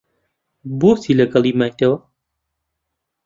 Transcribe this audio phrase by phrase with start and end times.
[0.79, 1.97] بۆچی لەگەڵی مایتەوە؟